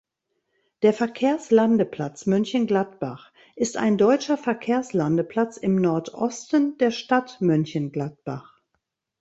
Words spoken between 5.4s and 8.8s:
im Nordosten der Stadt Mönchengladbach.